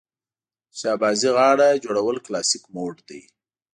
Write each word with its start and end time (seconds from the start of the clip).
شهبازي 0.79 1.29
غاړه 1.35 1.67
جوړول 1.83 2.17
کلاسیک 2.25 2.63
موډ 2.73 2.95
دی. 3.09 3.21